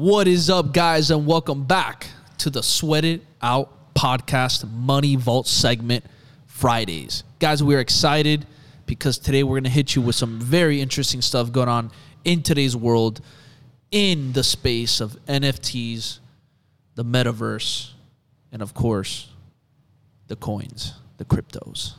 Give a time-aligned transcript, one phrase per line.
[0.00, 2.06] What is up, guys, and welcome back
[2.38, 6.04] to the Sweat It Out podcast Money Vault segment
[6.46, 7.24] Fridays.
[7.40, 8.46] Guys, we're excited
[8.86, 11.90] because today we're going to hit you with some very interesting stuff going on
[12.22, 13.20] in today's world
[13.90, 16.20] in the space of NFTs,
[16.94, 17.90] the metaverse,
[18.52, 19.32] and of course,
[20.28, 21.94] the coins, the cryptos.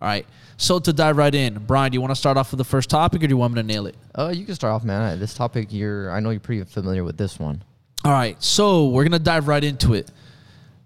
[0.00, 0.26] All right.
[0.56, 2.88] So to dive right in, Brian, do you want to start off with the first
[2.90, 3.96] topic or do you want me to nail it?
[4.14, 5.18] Uh, you can start off, man.
[5.18, 7.62] This topic, you're I know you're pretty familiar with this one.
[8.04, 8.42] All right.
[8.42, 10.10] So we're going to dive right into it.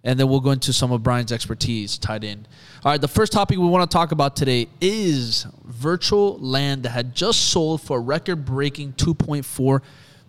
[0.07, 2.47] And then we'll go into some of Brian's expertise tied in.
[2.85, 3.01] All right.
[3.01, 7.51] The first topic we want to talk about today is virtual land that had just
[7.51, 9.81] sold for a record breaking $2.4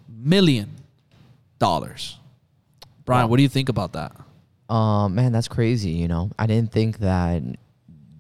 [0.07, 0.69] million.
[1.59, 1.89] Brian,
[3.07, 3.27] Wow.
[3.27, 4.11] what do you think about that?
[4.73, 5.91] Um, man, that's crazy.
[5.91, 7.43] You know, I didn't think that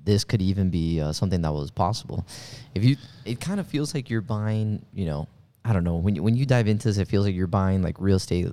[0.05, 2.25] this could even be uh, something that was possible.
[2.73, 2.95] If you,
[3.25, 4.85] it kind of feels like you're buying.
[4.93, 5.27] You know,
[5.63, 5.95] I don't know.
[5.95, 8.47] When you, when you dive into this, it feels like you're buying like real estate.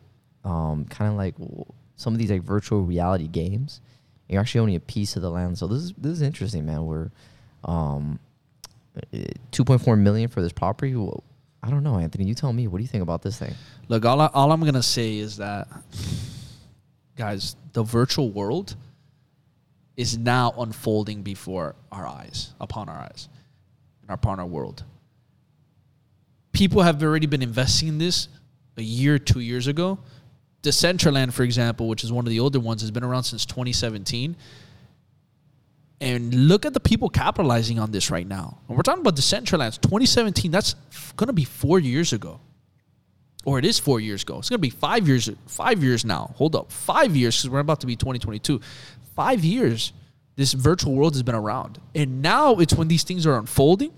[0.45, 1.35] Um, kind of like
[1.97, 3.81] some of these like virtual reality games.
[4.29, 5.59] You're actually owning a piece of the land.
[5.59, 6.87] So this is this is interesting, man.
[6.87, 7.11] We're
[7.65, 8.19] um,
[9.65, 10.95] point four million for this property.
[10.95, 11.23] Well,
[11.63, 12.25] I don't know, Anthony.
[12.25, 12.67] You tell me.
[12.67, 13.55] What do you think about this thing?
[13.89, 15.69] Look, all, I, all I'm to say is that,
[17.17, 18.75] guys, the virtual world
[20.03, 23.29] is now unfolding before our eyes, upon our eyes,
[24.09, 24.83] our upon our world.
[26.53, 28.29] People have already been investing in this
[28.77, 29.99] a year, two years ago.
[30.63, 34.37] Decentraland, for example, which is one of the older ones, has been around since 2017.
[36.01, 38.59] And look at the people capitalizing on this right now.
[38.69, 40.51] And we're talking about Decentraland, 2017.
[40.51, 40.75] That's
[41.17, 42.41] going to be four years ago
[43.45, 44.39] or it is four years ago.
[44.39, 45.29] It's gonna be five years.
[45.47, 46.33] Five years now.
[46.37, 48.61] Hold up, five years because we're about to be 2022.
[49.15, 49.93] Five years.
[50.35, 53.93] This virtual world has been around, and now it's when these things are unfolding.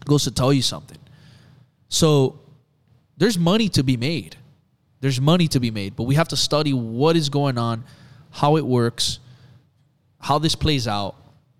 [0.00, 0.98] It goes to tell you something.
[1.88, 2.40] So
[3.16, 4.36] there's money to be made.
[5.00, 7.84] There's money to be made, but we have to study what is going on,
[8.30, 9.20] how it works,
[10.18, 11.14] how this plays out,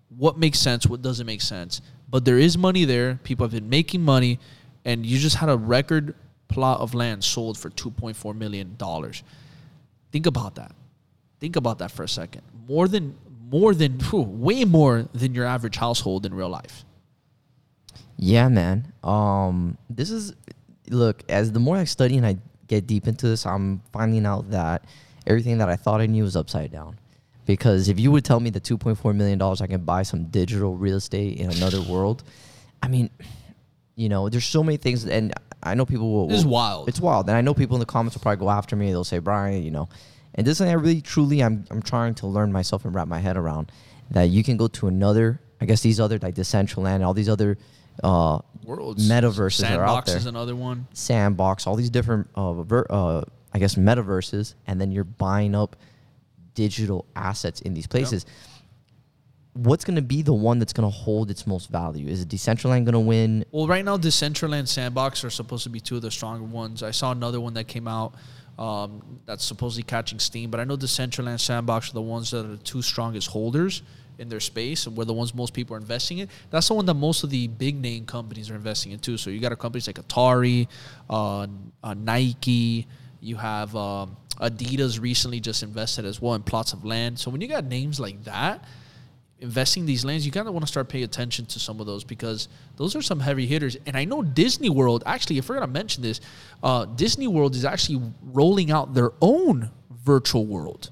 [0.09, 1.81] what makes sense, what doesn't make sense.
[2.09, 3.19] But there is money there.
[3.23, 4.39] People have been making money,
[4.83, 6.15] and you just had a record
[6.49, 8.75] plot of land sold for $2.4 million.
[10.11, 10.71] Think about that.
[11.39, 12.41] Think about that for a second.
[12.67, 13.15] More than,
[13.49, 16.85] more than, whew, way more than your average household in real life.
[18.17, 18.93] Yeah, man.
[19.03, 20.33] Um, this is
[20.89, 22.37] look as the more I study and I
[22.67, 24.85] get deep into this, I'm finding out that
[25.27, 26.97] everything that I thought I knew was upside down.
[27.45, 30.75] Because if you would tell me that 2.4 million dollars I can buy some digital
[30.77, 32.23] real estate in another world,
[32.81, 33.09] I mean,
[33.95, 36.33] you know, there's so many things, and I know people will.
[36.33, 36.89] It's wild.
[36.89, 38.87] It's wild, and I know people in the comments will probably go after me.
[38.89, 39.89] They'll say, Brian, you know,
[40.35, 43.19] and this is I really truly I'm I'm trying to learn myself and wrap my
[43.19, 43.71] head around
[44.11, 45.41] that you can go to another.
[45.59, 47.57] I guess these other like Decentraland, and all these other
[48.03, 49.09] uh, Worlds.
[49.09, 50.13] metaverses that are out there.
[50.13, 50.87] Sandbox is another one.
[50.93, 53.23] Sandbox, all these different uh, ver- uh,
[53.53, 55.77] I guess metaverses, and then you're buying up
[56.55, 58.25] digital assets in these places.
[59.53, 62.09] What's going to be the one that's going to hold its most value?
[62.09, 63.45] Is it Decentraland going to win?
[63.51, 66.83] Well, right now, Decentraland Sandbox are supposed to be two of the stronger ones.
[66.83, 68.15] I saw another one that came out
[68.57, 72.31] um, that's supposedly catching steam, but I know the Central Decentraland Sandbox are the ones
[72.31, 73.81] that are the two strongest holders
[74.17, 76.29] in their space and we're the ones most people are investing in.
[76.49, 79.17] That's the one that most of the big name companies are investing in too.
[79.17, 80.67] So you got companies like Atari,
[81.09, 81.47] uh,
[81.83, 82.87] uh, Nike.
[83.19, 87.19] You have um, Adidas recently just invested as well in plots of land.
[87.19, 88.63] So when you got names like that
[89.39, 92.03] investing these lands, you kind of want to start paying attention to some of those
[92.03, 92.47] because
[92.77, 93.77] those are some heavy hitters.
[93.85, 96.21] And I know Disney World, actually, I forgot to mention this,
[96.63, 99.71] uh, Disney World is actually rolling out their own
[100.03, 100.89] virtual world,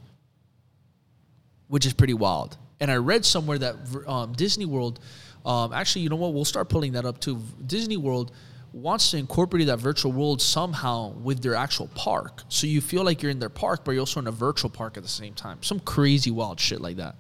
[1.68, 2.58] which is pretty wild.
[2.80, 3.76] And I read somewhere that
[4.08, 5.00] um, Disney World,
[5.46, 6.34] um, actually, you know what?
[6.34, 7.42] We'll start pulling that up too.
[7.66, 8.34] Disney World
[8.74, 12.42] wants to incorporate that virtual world somehow with their actual park.
[12.50, 14.98] So you feel like you're in their park, but you're also in a virtual park
[14.98, 15.62] at the same time.
[15.62, 17.16] Some crazy wild shit like that.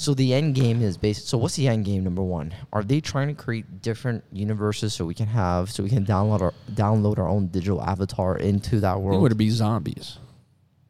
[0.00, 1.26] So the end game is based.
[1.26, 2.04] So what's the end game?
[2.04, 5.88] Number one, are they trying to create different universes so we can have so we
[5.88, 9.18] can download our download our own digital avatar into that world?
[9.18, 10.18] It would be zombies.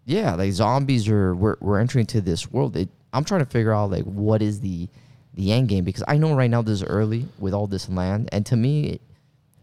[0.05, 2.77] yeah, like zombies are we're, we're entering to this world.
[2.77, 4.91] It, I'm trying to figure out like what is the
[5.33, 8.29] the end game because I know right now this is early with all this land,
[8.31, 9.01] and to me,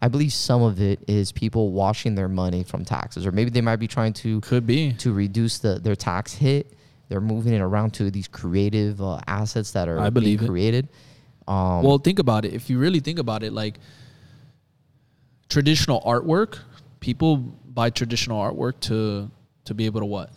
[0.02, 3.62] I believe some of it is people washing their money from taxes, or maybe they
[3.62, 4.94] might be trying to Could be.
[4.94, 6.72] to reduce the their tax hit.
[7.08, 10.90] They're moving it around to these creative uh, assets that are I believe being created.
[11.48, 12.54] Um, well, think about it.
[12.54, 13.78] If you really think about it, like
[15.50, 16.60] traditional artwork,
[17.00, 19.30] people buy traditional artwork to
[19.66, 20.32] to be able to what?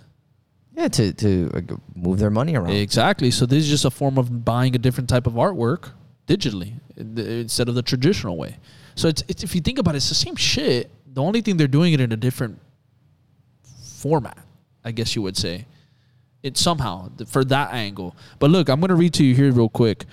[0.79, 2.71] yeah, to to move their money around.
[2.71, 3.33] Exactly.
[3.33, 5.91] So this is just a form of buying a different type of artwork
[6.29, 8.59] digitally instead of the traditional way.
[8.95, 10.91] So it's, it's if you think about it, it's the same shit.
[11.13, 12.61] The only thing they're doing it in a different
[13.97, 14.39] format,
[14.85, 15.67] I guess you would say.
[16.49, 18.17] It somehow for that angle.
[18.39, 20.05] But look, I'm gonna read to you here real quick.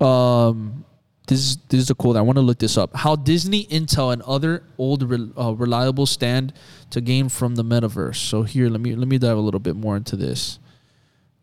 [0.00, 0.84] Um,
[1.26, 2.16] this is this is a quote.
[2.16, 2.94] I want to look this up.
[2.94, 6.52] How Disney, Intel, and other old uh, reliable stand
[6.90, 8.16] to gain from the metaverse.
[8.16, 10.60] So here, let me let me dive a little bit more into this.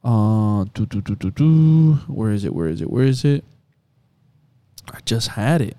[0.04, 1.94] Uh, do, do, do, do.
[2.08, 2.54] Where is it?
[2.54, 2.90] Where is it?
[2.90, 3.44] Where is it?
[4.92, 5.78] I just had it.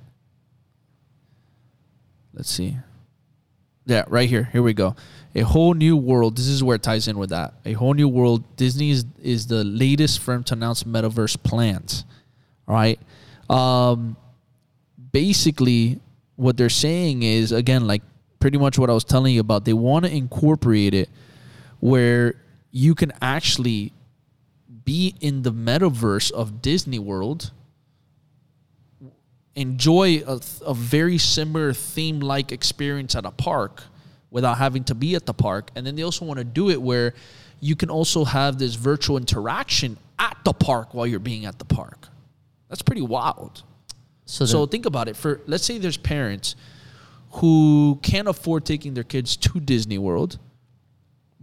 [2.32, 2.78] Let's see.
[3.86, 4.48] Yeah, right here.
[4.52, 4.96] Here we go.
[5.34, 6.36] A whole new world.
[6.36, 7.54] This is where it ties in with that.
[7.64, 8.56] A whole new world.
[8.56, 12.04] Disney is, is the latest firm to announce metaverse plans.
[12.68, 13.00] All right.
[13.50, 14.16] Um,
[15.12, 16.00] basically,
[16.36, 18.02] what they're saying is again, like
[18.38, 19.64] pretty much what I was telling you about.
[19.64, 21.08] They want to incorporate it
[21.80, 22.34] where
[22.70, 23.92] you can actually
[24.84, 27.50] be in the metaverse of Disney World
[29.56, 33.84] enjoy a, a very similar theme like experience at a park
[34.34, 35.70] without having to be at the park.
[35.76, 37.14] And then they also want to do it where
[37.60, 41.64] you can also have this virtual interaction at the park while you're being at the
[41.64, 42.08] park.
[42.68, 43.62] That's pretty wild.
[44.24, 45.16] So, So think about it.
[45.16, 46.56] For let's say there's parents
[47.34, 50.40] who can't afford taking their kids to Disney World,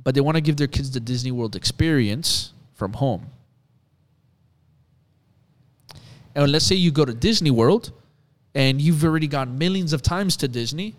[0.03, 3.27] but they want to give their kids the Disney World experience from home.
[6.35, 7.93] And let's say you go to Disney World
[8.53, 10.95] and you've already gone millions of times to Disney,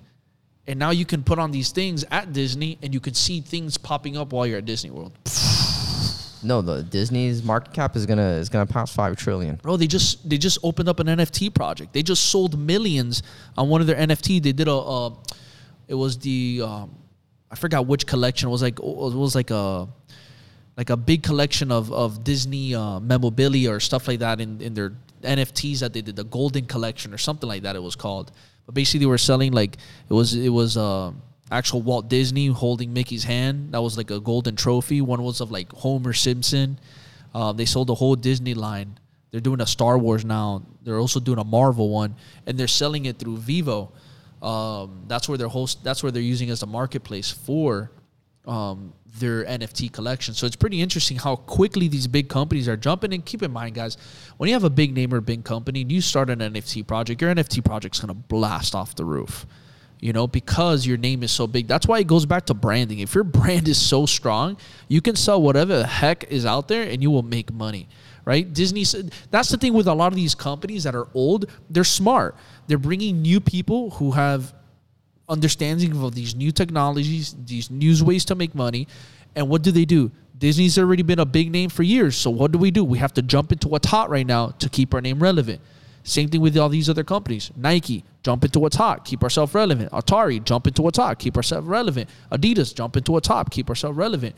[0.67, 3.77] and now you can put on these things at Disney and you can see things
[3.77, 5.13] popping up while you're at Disney World.
[6.43, 9.57] no, the Disney's market cap is gonna is gonna pass five trillion.
[9.57, 11.93] Bro, they just they just opened up an NFT project.
[11.93, 13.23] They just sold millions
[13.57, 14.43] on one of their NFT.
[14.43, 15.15] They did a, uh,
[15.89, 16.95] it was the, um,
[17.51, 18.49] I forgot which collection.
[18.49, 19.89] It was like it was like a,
[20.77, 24.75] like a big collection of of Disney uh, memorabilia or stuff like that in in
[24.75, 24.93] their
[25.23, 27.77] NFTs that they did the Golden Collection or something like that.
[27.77, 28.33] It was called.
[28.67, 29.77] But basically, they were selling like
[30.09, 31.13] it was it was uh,
[31.51, 33.73] actual Walt Disney holding Mickey's hand.
[33.73, 35.01] That was like a golden trophy.
[35.01, 36.79] One was of like Homer Simpson.
[37.35, 38.99] Uh, they sold the whole Disney line.
[39.31, 40.63] They're doing a Star Wars now.
[40.83, 42.15] They're also doing a Marvel one,
[42.47, 43.89] and they're selling it through VeVe.
[44.43, 45.83] Um, that's where they're host.
[45.83, 47.91] That's where they're using as a marketplace for
[48.47, 50.35] um, their NFT collection.
[50.35, 53.13] So it's pretty interesting how quickly these big companies are jumping.
[53.13, 53.97] And keep in mind, guys,
[54.37, 57.21] when you have a big name or big company and you start an NFT project,
[57.21, 59.47] your NFT project's gonna blast off the roof.
[60.01, 61.69] You know, because your name is so big.
[61.69, 62.99] That's why it goes back to branding.
[62.99, 64.57] If your brand is so strong,
[64.89, 67.89] you can sell whatever the heck is out there and you will make money.
[68.25, 68.53] Right?
[68.53, 71.85] Disney said that's the thing with a lot of these companies that are old, they're
[71.85, 72.37] smart.
[72.69, 74.55] They're bringing new people who have
[75.33, 78.87] understanding of these new technologies, these new ways to make money.
[79.35, 80.11] And what do they do?
[80.39, 82.17] Disney's already been a big name for years.
[82.17, 82.85] So what do we do?
[82.85, 85.61] We have to jump into what's hot right now to keep our name relevant.
[86.05, 87.51] Same thing with all these other companies.
[87.57, 89.93] Nike, jump into what's hot, keep ourselves relevant.
[89.93, 92.11] Atari, jump into what's hot, keep ourselves relevant.
[92.33, 94.35] Adidas, jump into what's hot, keep ourselves relevant.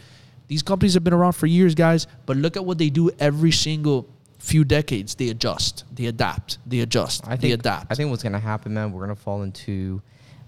[0.47, 3.51] These companies have been around for years, guys, but look at what they do every
[3.51, 4.07] single
[4.39, 5.15] few decades.
[5.15, 7.91] They adjust, they adapt, they adjust, I they think adapt.
[7.91, 10.03] I think what's gonna happen, man, we're gonna fall into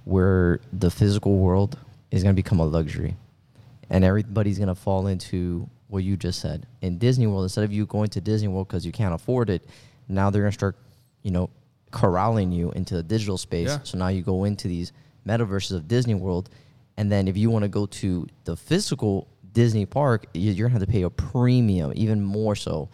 [0.06, 1.76] where the physical world
[2.12, 3.16] is gonna become a luxury,
[3.90, 6.64] and everybody's gonna fall into what you just said.
[6.80, 9.68] In Disney World, instead of you going to Disney World because you can't afford it,
[10.08, 10.76] now they're gonna start,
[11.24, 11.50] you know,
[11.90, 13.66] corralling you into the digital space.
[13.68, 13.78] Yeah.
[13.82, 14.92] So now you go into these
[15.26, 16.50] metaverses of Disney World,
[16.96, 20.78] and then if you want to go to the physical Disney park, you- you're gonna
[20.78, 22.88] have to pay a premium, even more so.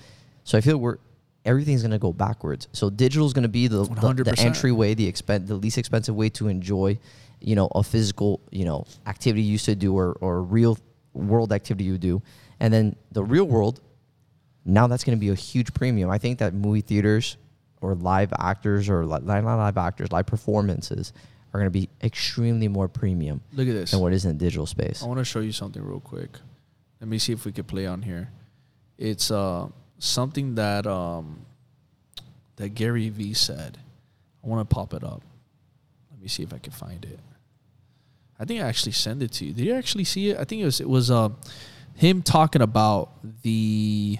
[0.44, 0.96] So I feel we're
[1.44, 2.68] everything's gonna go backwards.
[2.72, 6.28] So digital is gonna be the, the, the entryway, the expen- the least expensive way
[6.30, 6.98] to enjoy,
[7.40, 10.78] you know, a physical, you know, activity you used to do or or real
[11.14, 12.22] world activity you do,
[12.60, 13.80] and then the real world.
[14.64, 16.08] Now that's going to be a huge premium.
[16.08, 17.36] I think that movie theaters
[17.80, 21.12] or live actors or li- not live actors, live performances
[21.52, 23.90] are going to be extremely more premium Look at this.
[23.90, 25.02] than what is in the digital space.
[25.02, 26.38] I want to show you something real quick.
[27.00, 28.30] Let me see if we could play on here.
[28.98, 29.66] It's uh
[30.02, 31.46] something that um
[32.56, 33.78] that Gary Vee said.
[34.44, 35.22] I want to pop it up.
[36.10, 37.18] Let me see if I can find it.
[38.38, 39.52] I think I actually sent it to you.
[39.52, 40.38] Did you actually see it?
[40.38, 41.28] I think it was it was uh,
[41.94, 43.10] him talking about
[43.42, 44.18] the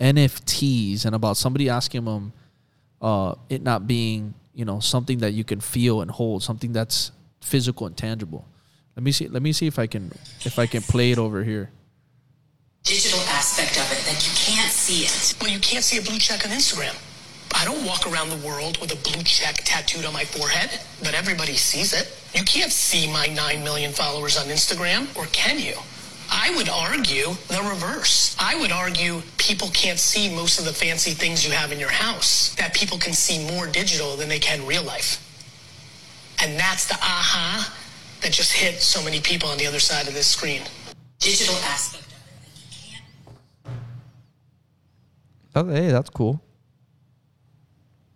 [0.00, 2.32] NFTs and about somebody asking him
[3.00, 7.12] uh, it not being you know something that you can feel and hold, something that's
[7.40, 8.46] physical and tangible.
[8.96, 9.28] Let me see.
[9.28, 10.10] Let me see if I can
[10.44, 11.70] if I can play it over here.
[12.84, 15.34] Digital aspect of it that you can't see it.
[15.40, 16.98] Well, you can't see a blue check on Instagram.
[17.54, 21.14] I don't walk around the world with a blue check tattooed on my forehead, but
[21.14, 22.10] everybody sees it.
[22.34, 25.74] You can't see my 9 million followers on Instagram, or can you?
[26.30, 28.34] I would argue the reverse.
[28.40, 31.90] I would argue people can't see most of the fancy things you have in your
[31.90, 35.20] house, that people can see more digital than they can real life.
[36.42, 37.72] And that's the aha
[38.22, 40.62] that just hit so many people on the other side of this screen.
[41.20, 42.11] digital aspect
[45.54, 46.42] Oh, hey, that's cool.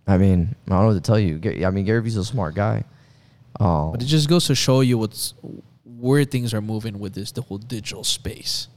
[0.07, 1.67] I mean, I don't know what to tell you.
[1.67, 2.85] I mean, Gary Vee's a smart guy.
[3.59, 5.35] Um, But it just goes to show you what's
[5.85, 8.69] where things are moving with this the whole digital space.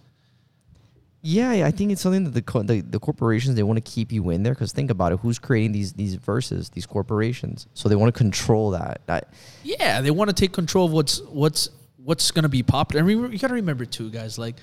[1.22, 3.92] Yeah, yeah, I think it's something that the co- the, the corporations they want to
[3.92, 7.68] keep you in there because think about it, who's creating these these verses, these corporations?
[7.74, 9.02] So they want to control that.
[9.08, 13.04] that Yeah, they want to take control of what's what's what's going to be popular.
[13.04, 14.38] I mean, you got to remember too, guys.
[14.40, 14.62] Like, y-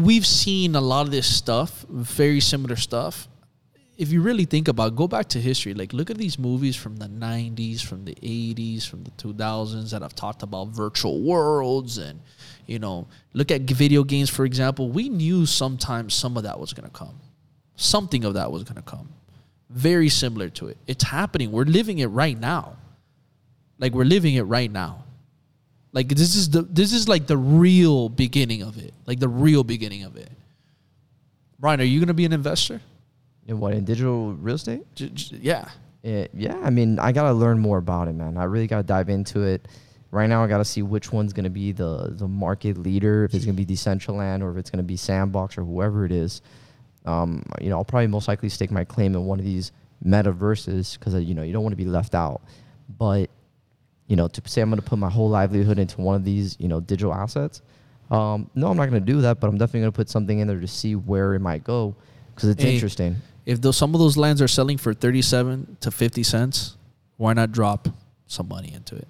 [0.00, 3.28] we've seen a lot of this stuff, very similar stuff.
[3.98, 5.74] If you really think about, it, go back to history.
[5.74, 10.02] Like, look at these movies from the '90s, from the '80s, from the 2000s that
[10.02, 12.20] have talked about virtual worlds, and
[12.66, 14.88] you know, look at video games, for example.
[14.90, 17.20] We knew sometimes some of that was going to come,
[17.76, 19.10] something of that was going to come.
[19.68, 20.78] Very similar to it.
[20.86, 21.52] It's happening.
[21.52, 22.76] We're living it right now.
[23.78, 25.04] Like we're living it right now.
[25.92, 28.94] Like this is the this is like the real beginning of it.
[29.06, 30.30] Like the real beginning of it.
[31.58, 32.80] Brian, are you gonna be an investor?
[33.46, 34.82] in what in digital real estate?
[34.94, 35.68] J- j- yeah.
[36.02, 38.36] It, yeah, I mean, I gotta learn more about it, man.
[38.36, 39.68] I really gotta dive into it.
[40.10, 43.24] Right now, I gotta see which one's gonna be the the market leader.
[43.24, 46.42] If it's gonna be Decentraland or if it's gonna be Sandbox or whoever it is.
[47.04, 49.72] Um, you know, I'll probably most likely stake my claim in one of these
[50.04, 52.42] metaverses because you know you don't want to be left out.
[52.98, 53.30] But
[54.12, 56.68] you know, to say I'm gonna put my whole livelihood into one of these, you
[56.68, 57.62] know, digital assets.
[58.10, 60.60] Um, no, I'm not gonna do that, but I'm definitely gonna put something in there
[60.60, 61.94] to see where it might go
[62.34, 63.16] because it's Hey, interesting.
[63.46, 66.76] If those some of those lands are selling for thirty seven to fifty cents,
[67.16, 67.88] why not drop
[68.26, 69.08] some money into it?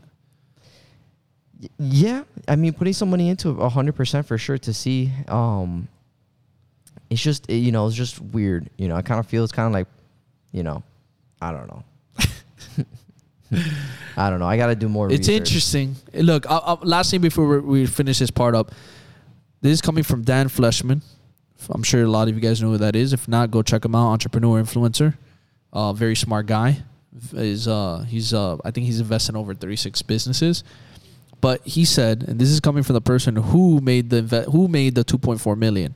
[1.80, 5.10] Yeah, I mean, putting some money into a hundred percent for sure to see.
[5.26, 5.88] Um,
[7.10, 8.70] it's just it- you know, it's just weird.
[8.76, 9.88] You know, I kind of feel it's kind of like,
[10.52, 10.84] you know,
[11.40, 11.82] I don't know.
[14.16, 14.46] I don't know.
[14.46, 15.10] I got to do more.
[15.10, 15.48] It's research.
[15.48, 15.96] interesting.
[16.12, 18.72] Look, i i last thing before we, we finish this part up,
[19.60, 21.02] this is coming from Dan Fleyshman.
[21.70, 23.12] I'm sure a lot of you guys know who that is.
[23.12, 24.10] If not, go check him out.
[24.10, 25.16] Entrepreneur, influencer,
[25.72, 26.82] uh, very smart guy.
[27.32, 30.64] Is uh, he's uh, I think he's investing over 36 businesses.
[31.40, 34.68] But he said, and this is coming from the person who made the inve- who
[34.68, 35.94] made the 2.4 million.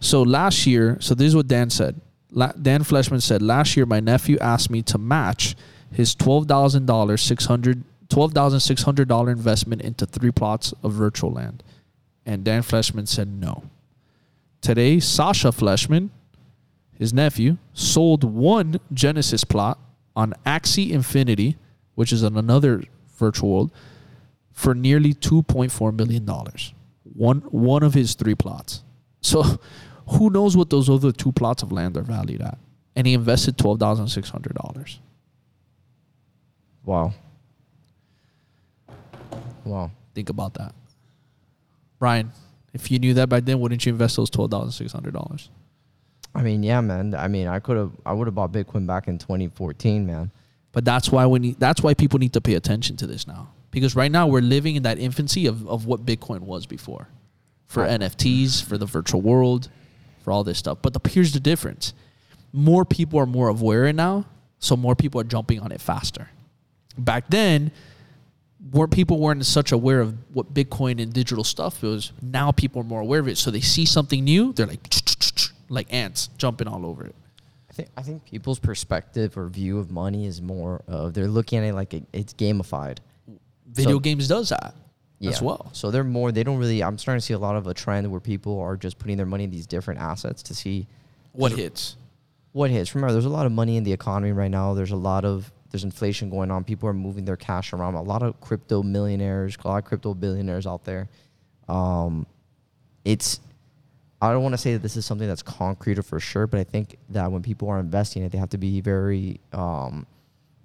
[0.00, 2.00] So last year, so this is what Dan said.
[2.32, 5.56] La- Dan Fleyshman said last year, my nephew asked me to match
[5.92, 10.72] his twelve thousand dollar six hundred twelve thousand six hundred dollar investment into three plots
[10.82, 11.62] of virtual land.
[12.26, 13.64] And Dan Fleyshman said no.
[14.60, 16.10] Today, Sasha Fleyshman,
[16.92, 19.78] his nephew, sold one Genesis plot
[20.14, 21.56] on Axie Infinity,
[21.94, 22.82] which is another
[23.16, 23.72] virtual world,
[24.52, 26.26] for nearly $2.4 million.
[27.14, 28.82] One, one of his three plots.
[29.22, 29.42] So
[30.08, 32.58] who knows what those other two plots of land are valued at?
[32.94, 34.98] And he invested $12,600.
[36.84, 37.12] Wow.
[39.64, 39.90] Wow.
[40.14, 40.74] Think about that,
[41.98, 42.32] Brian.
[42.72, 45.50] If you knew that back then, wouldn't you invest those twelve thousand six hundred dollars?
[46.34, 47.14] I mean, yeah, man.
[47.14, 47.92] I mean, I could have.
[48.06, 50.30] I would have bought Bitcoin back in 2014, man.
[50.72, 53.50] But that's why we need, that's why people need to pay attention to this now.
[53.72, 57.08] Because right now we're living in that infancy of, of what Bitcoin was before.
[57.66, 58.00] For Right.
[58.00, 59.68] NFTs, for the virtual world,
[60.22, 60.78] for all this stuff.
[60.82, 61.92] But the, here's the difference.
[62.52, 64.26] More people are more aware now,
[64.60, 66.28] so more people are jumping on it faster.
[66.98, 67.70] Back then,
[68.72, 72.12] more people weren't such aware of what Bitcoin and digital stuff was.
[72.20, 73.38] Now people are more aware of it.
[73.38, 74.86] So they see something new, they're like
[75.68, 77.14] like ants jumping all over it.
[77.70, 81.60] I think I think people's perspective or view of money is more of they're looking
[81.60, 82.98] at it like it, it's gamified.
[83.66, 84.74] Video So- games does that
[85.22, 85.68] as well.
[85.72, 86.32] So they're more.
[86.32, 86.82] They don't really.
[86.82, 89.26] I'm starting to see a lot of a trend where people are just putting their
[89.26, 90.86] money in these different assets to see
[91.32, 91.96] What hits?
[92.52, 92.94] what hits.
[92.94, 94.74] Remember, there's a lot of money in the economy right now.
[94.74, 96.64] There's a lot of there's inflation going on.
[96.64, 97.94] People are moving their cash around.
[97.94, 101.08] A lot of crypto millionaires, a lot of crypto billionaires out there.
[101.68, 102.26] Um,
[103.04, 103.40] it's
[104.22, 106.60] I don't want to say that this is something that's concrete or for sure, but
[106.60, 110.06] I think that when people are investing it, they have to be very, um,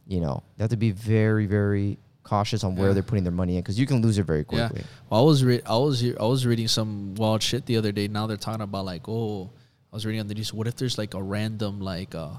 [0.08, 2.96] you know, they have to be very, very cautious on where Yeah.
[2.96, 4.82] they're putting their money in because you can lose it very quickly.
[4.82, 7.92] Yeah, well, I was re- I was I was reading some wild shit the other
[7.94, 8.08] day.
[8.10, 9.52] Now they're talking about like, oh,
[9.94, 10.52] I was reading on the news.
[10.54, 12.32] What if there's like a random like uh,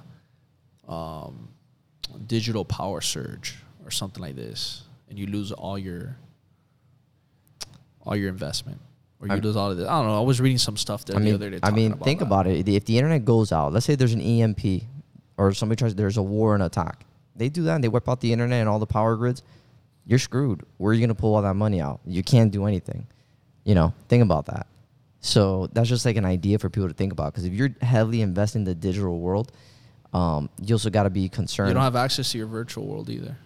[0.89, 1.49] um,
[2.27, 6.17] digital power surge or something like this, and you lose all your
[8.03, 8.81] all your investment,
[9.21, 9.87] or you I'm- lose all of it.
[9.87, 10.17] I don't know.
[10.17, 11.59] I was reading some stuff there I the mean, other day.
[11.63, 12.27] I mean, talking think that.
[12.27, 12.69] about it.
[12.69, 14.85] If the internet goes out, let's say there's an EMP
[15.37, 17.05] or somebody tries, there's a war and attack.
[17.35, 19.43] They do that and they wipe out the internet and all the power grids.
[20.07, 20.63] You're screwed.
[20.79, 22.01] Where are you going to pull all that money out?
[22.07, 23.07] You can't do anything.
[23.65, 24.69] You know, think about that.
[25.21, 27.33] So that's just like an idea for people to think about.
[27.33, 29.51] Because if you're heavily investing in the digital world,
[30.17, 31.69] um, you also got to be concerned.
[31.69, 33.37] You don't have access to your virtual world either.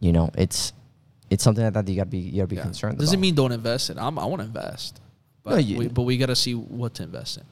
[0.00, 0.72] you know, it's
[1.30, 2.62] it's something like that, that you gotta be you gotta be Yeah.
[2.62, 2.98] concerned.
[2.98, 3.20] Doesn't about.
[3.20, 3.98] mean don't invest in.
[3.98, 5.00] I'm, I want to invest,
[5.42, 7.44] but No, you- we, but we got to see what to invest in.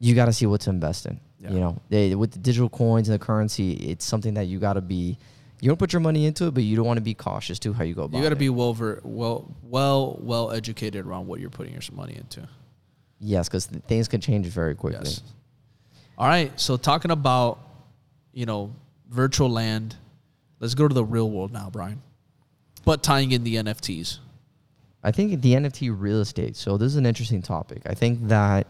[0.00, 1.18] you got to see what to invest in.
[1.40, 1.52] Yeah.
[1.52, 4.74] You know, they, with the digital coins and the currency, it's something that you got
[4.74, 5.16] to be.
[5.60, 7.72] You don't put your money into it, but you don't want to be cautious too
[7.72, 8.16] how you go about.
[8.16, 8.20] It.
[8.20, 11.82] You got to be well, ver- well, well, well educated around what you're putting your
[11.92, 12.48] money into.
[13.20, 15.00] yes, because things can change very quickly.
[15.04, 15.22] Yes.
[16.18, 16.58] All right.
[16.58, 17.60] So talking about,
[18.32, 18.74] you know,
[19.08, 19.94] virtual land,
[20.58, 22.02] let's go to the real world now, Brian.
[22.84, 24.18] But tying in the NFTs.
[25.04, 26.56] I think the NFT real estate.
[26.56, 27.82] So this is an interesting topic.
[27.86, 28.66] I think that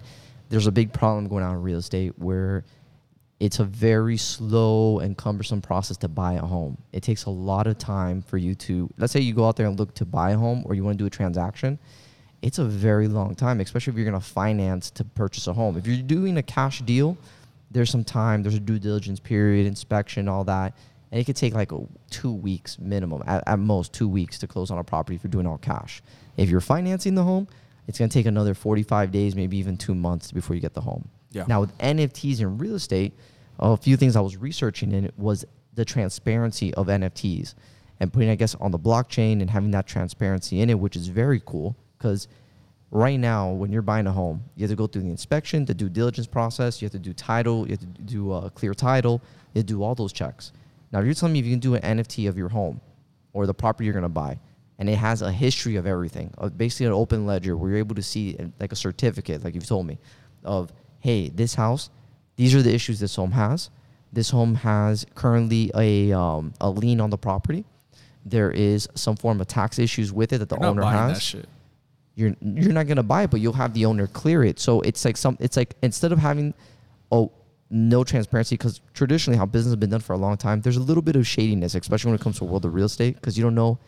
[0.51, 2.67] there's a big problem going on in real estate where
[3.41, 6.77] it's a very slow and cumbersome process to buy a home.
[6.93, 9.67] It takes a lot of time for you to let's say you go out there
[9.67, 11.79] and look to buy a home or you want to do a transaction.
[12.43, 15.79] It's a very long time, especially if you're going to finance to purchase a home.
[15.79, 17.17] If you're doing a cash deal,
[17.71, 20.75] there's some time, there's a due diligence period, inspection, all that.
[21.11, 24.47] And it could take like a, two weeks minimum, at, at most two weeks to
[24.47, 26.03] close on a property if you're doing all cash.
[26.37, 27.49] If you're financing the home,
[27.87, 30.83] it's going to take another 45 days, maybe even two months before you get the
[30.83, 31.09] home.
[31.31, 31.45] Yeah.
[31.49, 33.15] Now, with NFTs in real estate,
[33.59, 35.45] a few things I was researching in it was
[35.75, 37.55] the transparency of NFTs
[38.01, 41.09] and putting, I guess, on the blockchain and having that transparency in it, which is
[41.09, 42.29] very cool because
[42.91, 45.75] right now, when you're buying a home, you have to go through the inspection, the
[45.75, 49.21] due diligence process, you have to do title, you have to do a clear title,
[49.53, 50.53] you have to do all those checks.
[50.93, 52.81] Now, if you're telling me if you can do an NFT of your home
[53.33, 54.39] or the property you're going to buy,
[54.79, 57.97] and it has a history of everything, of basically an open ledger where you're able
[57.97, 59.99] to see uh, like a certificate, like you've told me,
[60.45, 61.91] of hey, this house,
[62.37, 63.71] these are the issues this home has.
[64.13, 67.65] This home has currently a um, a lien on the property.
[68.25, 71.35] There is some form of tax issues with it that the You're owner has.
[72.19, 74.59] You're you're not gonna buy it, but you'll have the owner clear it.
[74.59, 76.53] So it's like some it's like instead of having
[77.13, 77.31] oh
[77.71, 80.83] no transparency because traditionally how business has been done for a long time, there's a
[80.83, 83.39] little bit of shadiness, especially when it comes to the world of real estate, because
[83.39, 83.79] you don't know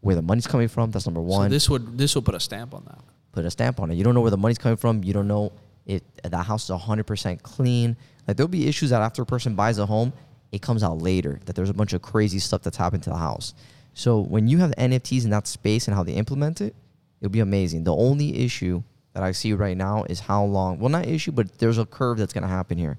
[0.00, 0.90] where the money's coming from.
[0.90, 1.48] That's number one.
[1.48, 2.98] So this would this will put a stamp on that.
[3.30, 3.94] Put a stamp on it.
[3.94, 5.04] You don't know where the money's coming from.
[5.04, 5.52] You don't know
[5.86, 7.96] if that house is 100% clean.
[8.26, 10.12] Like there'll be issues that after a person buys a home,
[10.50, 13.16] it comes out later that there's a bunch of crazy stuff that's happened to the
[13.16, 13.54] house.
[13.94, 16.74] So when you have NFTs in that space and how they implement it,
[17.20, 17.84] it'll be amazing.
[17.84, 20.78] The only issue that I see right now is how long.
[20.78, 22.98] Well, not issue, but there's a curve that's going to happen here.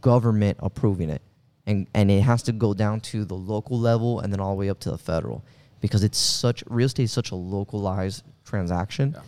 [0.00, 1.22] Government approving it,
[1.66, 4.58] and and it has to go down to the local level and then all the
[4.60, 5.42] way up to the federal,
[5.80, 9.22] because it's such real estate is such a localized transaction Yeah.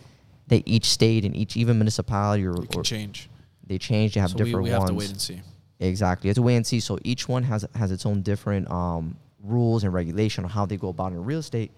[0.47, 3.27] that each state and each even municipality or, or change.
[3.65, 4.13] they change.
[4.13, 4.91] They have So we, different we have ones.
[4.91, 5.41] to wait and see.
[5.79, 6.29] Exactly.
[6.29, 6.79] It's have to wait and see.
[6.79, 10.77] So each one has has its own different um, rules and regulation on how they
[10.77, 11.71] go about in real estate.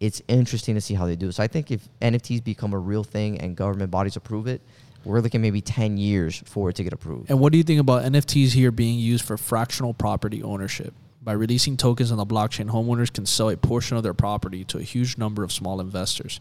[0.00, 1.30] It's interesting to see how they do.
[1.30, 4.62] So I think if NFTs become a real thing and government bodies approve it,
[5.04, 7.30] we're looking maybe ten years for it to get approved.
[7.30, 10.94] And what do you think about NFTs here being used for fractional property ownership?
[11.22, 14.78] By releasing tokens on the blockchain, homeowners can sell a portion of their property to
[14.78, 16.40] a huge number of small investors.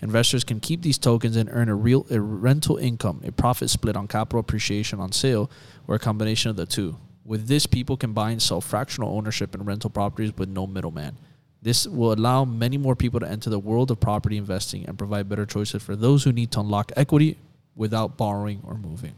[0.00, 3.96] Investors can keep these tokens and earn a real a rental income, a profit split
[3.96, 5.50] on capital appreciation on sale,
[5.88, 6.96] or a combination of the two.
[7.24, 11.16] With this, people can buy and sell fractional ownership in rental properties with no middleman.
[11.62, 15.28] This will allow many more people to enter the world of property investing and provide
[15.28, 17.38] better choices for those who need to unlock equity
[17.76, 19.14] without borrowing or moving.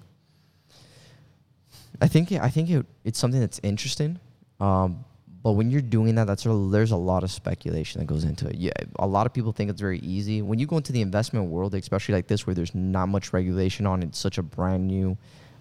[2.03, 4.19] I think I think it, it's something that's interesting.
[4.61, 5.05] Um,
[5.43, 8.57] but when you're doing that, that's there's a lot of speculation that goes into it.
[8.57, 10.43] Yeah, a lot of people think it's very easy.
[10.43, 13.87] When you go into the investment world, especially like this, where there's not much regulation
[13.87, 15.17] on, it's such a brand new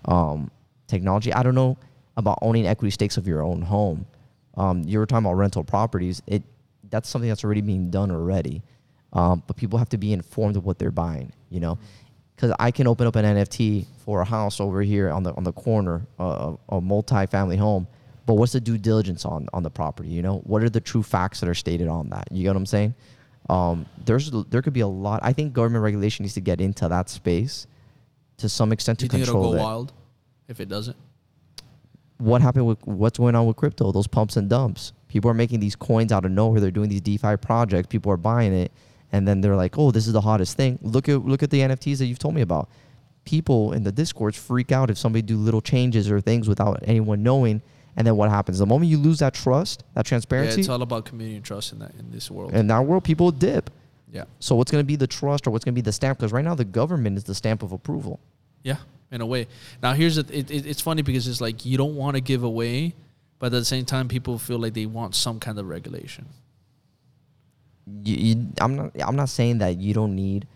[0.06, 0.50] um,
[0.88, 1.34] technology.
[1.34, 1.78] I don't know
[2.16, 4.06] about owning equity stakes of your own home.
[4.56, 6.22] Um, you were talking about rental properties.
[6.28, 6.44] It
[6.94, 8.62] that's something that's already being done already.
[9.14, 11.34] Um, but people have to be informed of what they're buying.
[11.50, 11.80] You know,
[12.36, 15.44] because I can open up an NFT for a house over here on the on
[15.44, 17.88] the corner, uh, a multi-family home.
[18.28, 20.10] But what's the due diligence on on the property?
[20.10, 22.28] You know, what are the true facts that are stated on that?
[22.32, 22.94] You get what I'm saying?
[23.50, 25.20] Um, there's there could be a lot.
[25.24, 27.66] I think government regulation needs to get into that space
[28.38, 29.62] to some extent to think it'll control go it.
[29.62, 29.94] wild
[30.48, 30.96] if it doesn't?
[32.20, 33.92] What happened with what's going on with crypto?
[33.92, 34.94] Those pumps and dumps.
[35.14, 36.60] People are making these coins out of nowhere.
[36.60, 37.86] They're doing these DeFi projects.
[37.88, 38.72] People are buying it,
[39.12, 41.60] and then they're like, "Oh, this is the hottest thing." Look at look at the
[41.62, 42.68] NFTs that you've told me about.
[43.26, 47.22] People in the discords freak out if somebody do little changes or things without anyone
[47.22, 47.62] knowing,
[47.96, 48.58] and then what happens?
[48.58, 51.74] The moment you lose that trust, that Yeah, transparency, it's all about community and trust
[51.74, 52.52] in that in this world.
[52.54, 53.70] in that world, people dip.
[54.12, 56.18] yeah, So what's going to be the trust or what's going to be the stamp?
[56.18, 58.20] Because right now the government is the stamp of approval.
[58.64, 58.78] yeah,
[59.12, 59.48] in a way.
[59.84, 62.44] Now here's the, it, it, it's funny because it's like you don't want to give
[62.44, 62.96] away,
[63.44, 66.28] but at the same time, people feel like they want some kind of regulation.
[67.86, 68.92] you, you, I'm not.
[69.02, 70.48] I'm not saying that you don't need.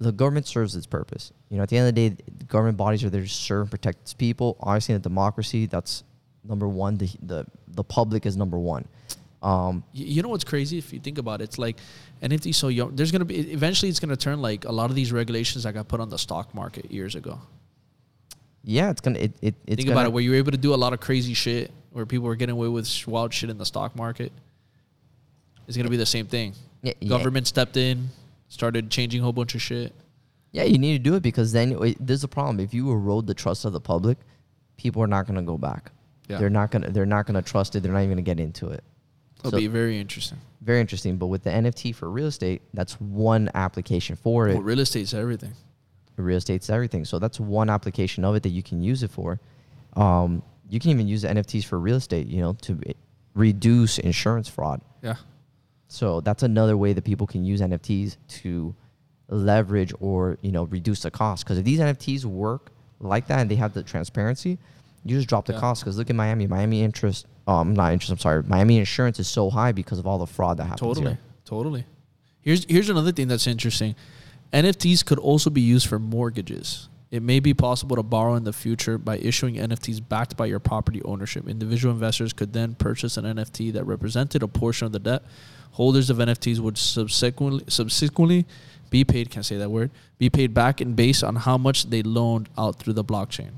[0.00, 1.30] The government serves its purpose.
[1.50, 3.60] You know, at the end of the day, the government bodies are there to serve
[3.60, 4.56] and protect its people.
[4.58, 6.02] Obviously, in a democracy, that's
[6.42, 6.98] number one.
[6.98, 8.88] The the the public is number one.
[9.40, 11.44] Um, You know what's crazy if you think about it?
[11.44, 11.76] It's like
[12.22, 12.96] NFT so young.
[12.96, 15.86] There's gonna be eventually it's gonna turn like a lot of these regulations that got
[15.86, 17.38] put on the stock market years ago.
[18.64, 20.74] yeah, it's gonna it, it it's Think gonna, about it, where you're able to do
[20.74, 23.66] a lot of crazy shit, where people were getting away with wild shit in the
[23.66, 24.32] stock market.
[25.66, 26.54] It's gonna be the same thing.
[26.82, 27.08] Yeah, yeah.
[27.08, 28.08] Government stepped in,
[28.48, 29.92] started changing a whole bunch of shit.
[30.52, 32.60] Yeah, you need to do it because then it, there's a problem.
[32.60, 34.18] If you erode the trust of the public,
[34.76, 35.92] people are not going to go back.
[36.28, 36.38] Yeah.
[36.38, 37.80] They're not going to they're not to trust it.
[37.82, 38.84] They're not even going to get into it.
[39.38, 40.38] It'll So- be very interesting.
[40.60, 41.16] Very interesting.
[41.16, 44.54] But with the NFT for real estate, that's one application for it.
[44.54, 45.54] Well, real estate's everything.
[46.16, 47.04] real estate's everything.
[47.04, 49.40] So that's one application of it that you can use it for.
[49.96, 52.80] Um, you can even use the NFTs for real estate, you know, to
[53.34, 54.80] reduce insurance fraud.
[55.02, 55.16] Yeah.
[55.88, 58.74] So that's another way that people can use NFTs to
[59.28, 61.44] leverage or you know reduce the cost.
[61.44, 64.58] Because if these NFTs work like that and they have the transparency,
[65.04, 65.60] you just drop the Yeah.
[65.60, 65.82] cost.
[65.82, 66.46] Because look at Miami.
[66.46, 68.10] Miami interest, um, not interest.
[68.12, 68.42] I'm sorry.
[68.44, 70.80] Miami insurance is so high because of all the fraud that happens.
[70.80, 71.18] Totally, here.
[71.44, 71.84] totally.
[72.40, 73.94] Here's here's another thing that's interesting.
[74.54, 76.88] NFTs could also be used for mortgages.
[77.12, 80.58] It may be possible to borrow in the future by issuing NFTs backed by your
[80.58, 81.46] property ownership.
[81.46, 85.22] Individual investors could then purchase an NFT that represented a portion of the debt.
[85.72, 88.46] Holders of NFTs would subsequently subsequently
[88.88, 89.30] be paid.
[89.30, 89.90] Can't say that word.
[90.16, 93.50] Be paid back and based on how much they loaned out through the blockchain.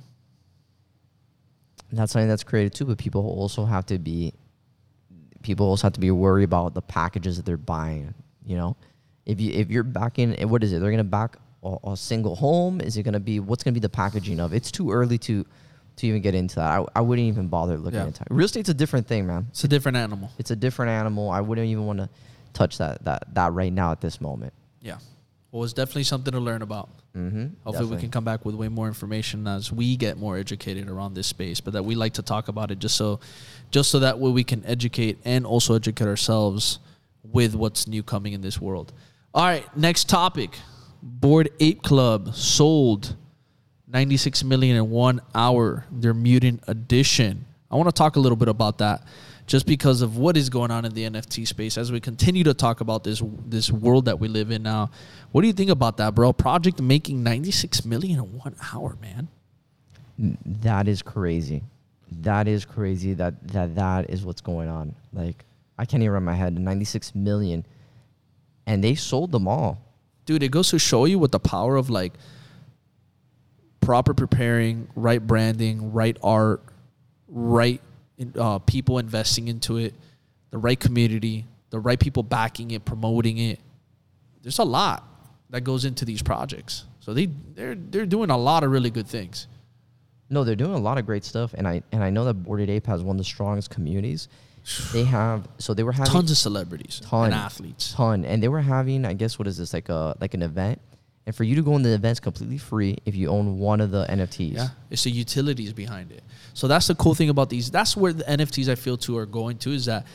[1.91, 2.87] And that's something that's created too.
[2.87, 4.33] But people also have to be,
[5.43, 8.15] people also have to be worried about the packages that they're buying.
[8.45, 8.77] You know,
[9.27, 10.81] if you if you're backing, what is it?
[10.81, 12.81] They're gonna back a, a single home.
[12.81, 14.53] Is it gonna be what's gonna be the packaging of?
[14.53, 15.45] It's too early to
[15.97, 16.79] to even get into that.
[16.81, 18.07] I, I wouldn't even bother looking Yeah.
[18.07, 18.29] into it.
[18.31, 19.47] Real estate's a different thing, man.
[19.51, 20.31] It's a different animal.
[20.39, 21.31] It's a different animal.
[21.31, 22.09] I wouldn't even want to
[22.53, 24.53] touch that that that right now at this moment.
[24.81, 24.99] Yeah.
[25.53, 26.89] Well, it's definitely something to learn about.
[27.17, 27.47] Mm-hmm.
[27.63, 31.15] Hopefully, we can come back with way more information as we get more educated around
[31.15, 31.61] this space.
[31.61, 33.21] But that we like to talk about it just so,
[33.71, 36.81] just so that way we can educate and also educate ourselves
[37.23, 38.93] with what's new coming in this world.
[39.33, 40.59] All right, next topic:
[41.07, 43.15] Bored Ape Club sold
[43.89, 45.85] 96 million in one hour.
[45.93, 47.45] Their mutant edition.
[47.71, 49.07] I want to talk a little bit about that,
[49.47, 52.55] just because of what is going on in the NFT space as we continue to
[52.55, 54.91] talk about this this world that we live in now.
[55.31, 56.33] What do you think about that, bro?
[56.33, 59.29] Project making 96 million in one hour, man.
[60.63, 61.65] That is crazy.
[62.23, 63.13] That is crazy.
[63.13, 64.95] That that that is what's going on.
[65.13, 65.45] Like
[65.77, 66.59] I can't even run my head.
[66.59, 67.67] 96 million,
[68.67, 69.83] and they sold them all.
[70.27, 72.15] Dude, it goes to show you what the power of like
[73.81, 76.63] proper preparing, right branding, right art,
[77.29, 77.81] right
[78.39, 79.95] uh, people investing into it,
[80.51, 83.61] the right community, the right people backing it, promoting it.
[84.43, 85.05] There's a lot
[85.51, 86.85] that goes into these projects.
[87.01, 89.47] So they they're they're doing a lot of really good things.
[90.31, 92.71] No, they're doing a lot of great stuff, and I and I know that Boarded
[92.71, 94.29] Ape has one of the strongest communities.
[94.93, 97.93] They have so they were having Tons of celebrities ton, and athletes.
[97.93, 100.81] ton, and they were having I guess what is this like a like an event,
[101.27, 103.91] and for you to go in the event's completely free if you own one of
[103.91, 104.55] the NFTs.
[104.55, 106.23] Yeah, it's the utilities behind it.
[106.55, 107.71] So that's the cool thing about these.
[107.71, 110.07] That's where the NFTs I feel too are going to is that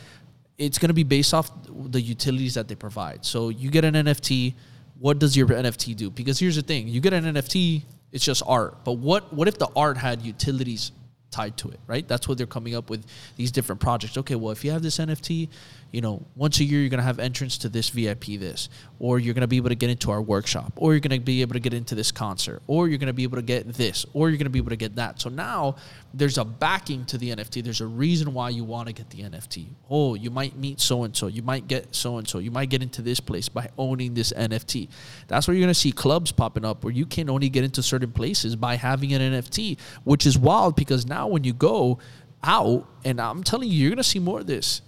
[0.57, 3.25] it's going to be based off the utilities that they provide.
[3.25, 4.55] So you get an NFT,
[4.97, 6.09] what does your NFT do?
[6.09, 8.83] Because here's the thing: you get an NFT, it's just art.
[8.83, 10.91] But what what if the art had utilities
[11.31, 11.79] tied to it?
[11.87, 12.07] Right?
[12.07, 14.17] That's what they're coming up with these different projects.
[14.17, 15.49] Okay, well if you have this NFT,
[15.91, 19.33] you know, once a year you're gonna have entrance to this VIP this, or you're
[19.33, 21.73] gonna be able to get into our workshop, or you're gonna be able to get
[21.73, 24.59] into this concert, or you're gonna be able to get this, or you're gonna be
[24.59, 25.19] able to get that.
[25.19, 25.75] So now
[26.13, 27.63] there's a backing to the NFT.
[27.63, 29.67] There's a reason why you want to get the NFT.
[29.89, 32.69] Oh, you might meet so and so, you might get so and so, you might
[32.69, 34.89] get into this place by owning this NFT.
[35.27, 38.11] That's where you're gonna see clubs popping up where you can only get into certain
[38.11, 41.99] places by having an NFT, which is wild because now when you go
[42.43, 44.81] out, and I'm telling you, you're gonna see more of this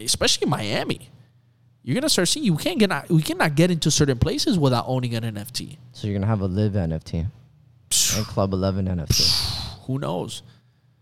[0.00, 1.10] especially in Miami.
[1.82, 5.14] You're gonna start seeing you can't get we cannot get into certain places without owning
[5.14, 5.76] an NFT.
[5.92, 7.26] So you're gonna have a live NFT
[8.16, 9.84] and Club 11 NFT.
[9.86, 10.42] Who knows?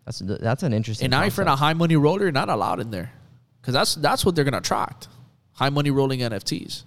[0.04, 1.06] That's that's an interesting.
[1.06, 3.12] And now if you're a high money roller, you're not allowed in there,
[3.60, 5.08] because that's that's what they're gonna attract.
[5.52, 6.82] High money rolling NFTs.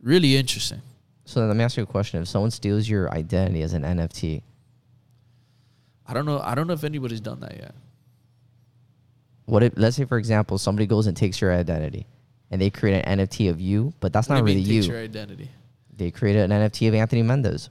[0.00, 0.82] Really interesting.
[1.24, 4.42] So let me ask you a question: If someone steals your identity as an NFT,
[6.10, 6.40] I don't know.
[6.40, 7.74] I don't know if anybody's done that yet.
[9.46, 12.06] what if let's say for example somebody goes and takes your identity,
[12.50, 14.82] and they create an NFT of you, but that's What not really you.
[14.82, 15.48] your identity.
[15.96, 17.70] they created an NFT of Anthony Mendez,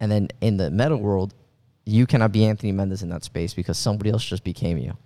[0.00, 1.32] and then in the meta world,
[1.86, 4.96] you cannot be Anthony Mendez in that space because somebody else just became you.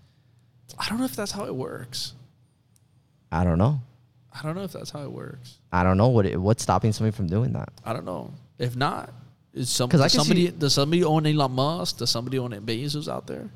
[0.79, 2.15] I don't know if that's how it works.
[3.31, 3.81] I don't know.
[4.33, 5.59] I don't know if that's how it works.
[5.73, 7.71] I don't know what it, what's stopping somebody from doing that.
[7.85, 8.33] I don't know.
[8.59, 9.13] If not,
[9.59, 11.99] is some 'Cause I does can somebody see- does somebody own Elon Musk?
[11.99, 13.51] Does somebody own Bezos out there?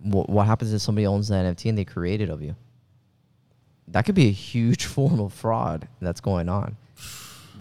[0.00, 2.54] What, what happens if somebody owns the NFT and they create it of you?
[3.88, 6.76] That could be a huge form of fraud that's going on.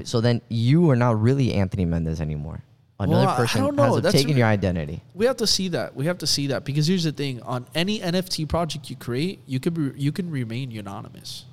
[0.03, 2.61] So then you are not really Anthony Mendez anymore.
[2.99, 3.93] Another Well, I- I person don't know.
[3.95, 5.01] has That's taken re- your identity.
[5.13, 5.95] We have to see that.
[5.95, 9.39] We have to see that because here's the thing: on any NFT project you create,
[9.47, 11.45] you could be, you can remain anonymous.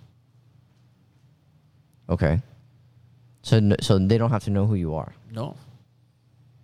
[2.08, 2.42] Okay.
[3.44, 5.12] So n- so they don't have to know who you are.
[5.30, 5.57] No,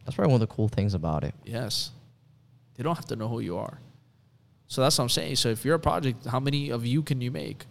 [0.05, 1.35] That's probably one of the cool things about it.
[1.45, 1.91] yes,
[2.75, 3.79] they don't have to know who you are.
[4.67, 5.37] So that's what I'm saying.
[5.37, 7.67] So if you're a project, how many of you can you make?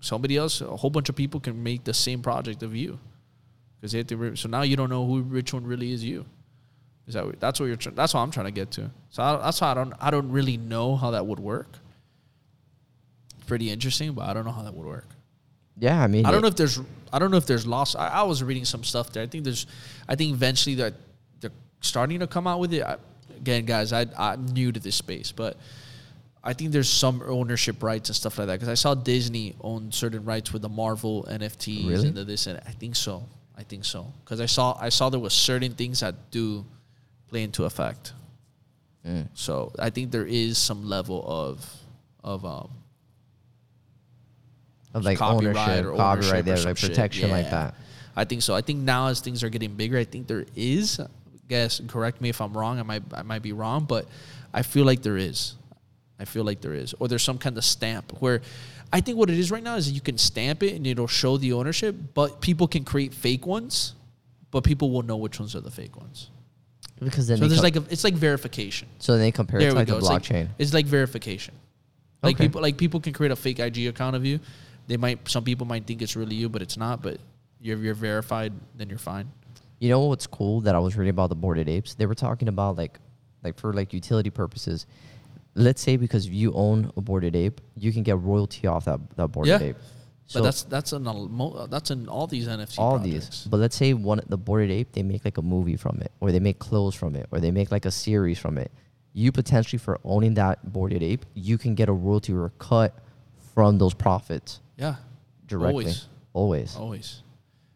[0.00, 2.98] Somebody else, a whole bunch of people can make the same project of you,
[3.76, 4.16] because they have to.
[4.16, 6.24] Re- so now you don't know who which one really is you.
[7.06, 7.76] Is that that's what you're?
[7.76, 8.90] Tr- that's what I'm trying to get to.
[9.10, 9.92] So I, that's why I don't.
[10.00, 11.76] I don't really know how that would work.
[13.46, 15.08] Pretty interesting, but I don't know how that would work.
[15.80, 16.80] Yeah, I mean, I don't it- know if there's
[17.12, 17.96] I don't know if there's loss.
[17.96, 19.22] I, I was reading some stuff there.
[19.22, 19.66] I think there's
[20.08, 20.94] I think eventually that
[21.40, 22.82] they're starting to come out with it.
[22.82, 22.96] I,
[23.36, 25.56] again, guys, I I'm new to this space, but
[26.44, 29.90] I think there's some ownership rights and stuff like that because I saw Disney own
[29.92, 32.08] certain rights with the Marvel NFTs Really?
[32.08, 33.26] and the this and I think so.
[33.58, 36.64] I think so because I saw I saw there was certain things that do
[37.28, 38.12] play into effect.
[39.06, 39.28] Mm.
[39.34, 41.68] So I think there is some level of
[42.24, 42.70] of um,
[44.94, 47.74] of like copyright ownership, or copyright, ownership or like protection like that.
[48.16, 48.54] I think so.
[48.54, 51.00] I think now as things are getting bigger, I think there is.
[51.48, 52.78] Guess correct me if I'm wrong.
[52.78, 54.06] I might I might be wrong, but
[54.54, 55.54] I feel like there is.
[56.18, 58.42] I feel like there is, or there's some kind of stamp where.
[58.92, 61.36] I think what it is right now is you can stamp it and it'll show
[61.36, 63.94] the ownership, but people can create fake ones,
[64.50, 66.28] but people will know which ones are the fake ones.
[66.98, 68.88] Because then So there's co- like a, it's like verification.
[68.98, 69.92] so they compare it to like go.
[69.92, 70.48] the It's like, blockchain.
[70.58, 71.54] it's like verification.
[72.20, 72.46] Like Okay.
[72.46, 74.40] people like people can create a fake IG account of you.
[74.90, 77.00] They might some people might think it's really you, but it's not.
[77.00, 77.18] But
[77.60, 79.30] you're you're verified, then you're fine.
[79.78, 81.94] You know what's cool that I was reading about the boarded apes?
[81.94, 82.98] They were talking about like,
[83.44, 84.86] like for like utility purposes.
[85.54, 89.28] Let's say because you own a boarded ape, you can get royalty off that that
[89.28, 89.68] boarded Yeah.
[89.68, 89.76] ape.
[90.34, 92.78] but that's that's in a that's in all these NFT.
[92.78, 93.28] all projects.
[93.42, 93.46] these.
[93.48, 96.32] But let's say one the boarded ape, they make like a movie from it, or
[96.32, 98.72] they make clothes from it, or they make like a series from it.
[99.12, 102.92] You potentially for owning that boarded ape, you can get a royalty or a cut
[103.54, 104.96] from those profits Yeah,
[105.46, 105.84] directly.
[105.84, 106.76] Always, Always.
[106.76, 107.22] always.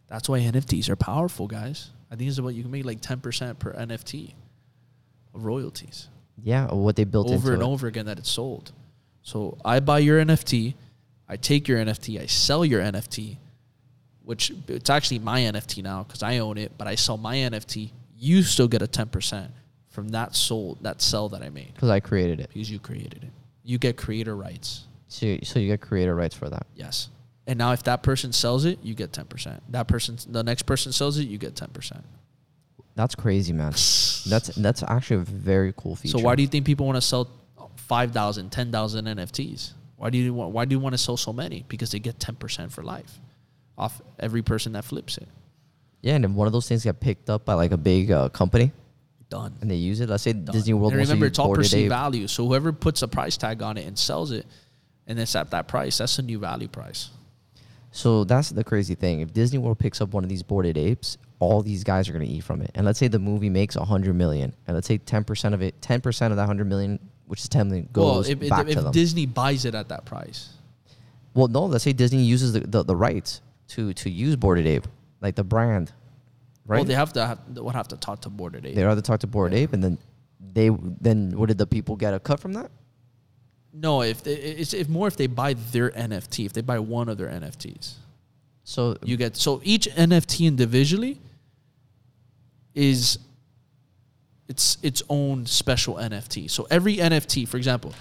[0.08, 1.90] That's why NFTs are powerful, guys.
[2.10, 4.32] I think it's about you can make like ten percent per NFT
[5.34, 6.08] of royalties.
[6.42, 7.64] Yeah, or what they built over and it.
[7.64, 8.72] over again that it's sold.
[9.22, 10.74] So I buy your NFT,
[11.28, 13.36] I take your NFT, I sell your NFT,
[14.24, 17.90] which it's actually my NFT now because I own it, but I sell my NFT.
[18.16, 19.50] You still get a ten percent
[19.90, 22.50] from that sold that sell that I made because I created it.
[22.52, 23.30] because you created it.
[23.62, 24.86] You get creator rights.
[25.14, 26.66] So, you- so you get creator rights for that.
[26.74, 27.08] Yes.
[27.46, 29.62] And now if that person sells it, you get ten percent.
[29.70, 32.04] That person, the next person sells it, you get ten percent.
[32.94, 33.72] That's crazy, man.
[34.26, 36.16] That's that's actually a very cool feature.
[36.16, 37.28] So why do you think people want to sell
[37.76, 39.72] 5,000, 10,000 NFTs?
[39.96, 41.64] Why do you want why do you want to sell so many?
[41.68, 43.20] Because they get 10% for life
[43.76, 45.28] off every person that flips it.
[46.00, 48.30] Yeah, and if one of those things get picked up by like a big uh,
[48.30, 48.72] company
[49.28, 49.54] Done.
[49.60, 50.54] and they use it, let's say Done.
[50.54, 52.26] Disney World And remember it's all perceived value.
[52.28, 54.46] So whoever puts a price tag on it and sells it
[55.06, 57.10] and it's at that price, that's a new value price.
[57.90, 59.20] So that's the crazy thing.
[59.20, 62.26] If Disney World picks up one of these boarded apes, all these guys are going
[62.26, 62.70] to eat from it.
[62.74, 65.62] And let's say the movie makes a hundred million, and let's say ten percent of
[65.62, 68.50] it, ten percent of that hundred million, which is ten million, well, goes if, if,
[68.50, 68.92] back to if them.
[68.92, 70.50] Disney buys it at that price,
[71.34, 74.86] well, no, let's say Disney uses the, the, the rights to to use boarded ape,
[75.20, 75.92] like the brand,
[76.66, 76.78] right?
[76.78, 78.74] well, they have to have, they would have to talk to Boarded Ape.
[78.74, 79.98] They have to talk to boarded ape, and then
[80.52, 82.70] they then what did the people get a cut from that?
[83.76, 87.08] No, if they, it's if more if they buy their NFT, if they buy one
[87.08, 87.94] of their NFTs.
[88.62, 91.20] So You get so each NFT individually
[92.74, 93.18] is
[94.48, 96.50] its its own special NFT.
[96.50, 97.92] So every NFT, for example,